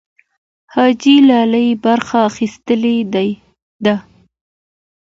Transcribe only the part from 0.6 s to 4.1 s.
حاجي لالي برخه اخیستې ده.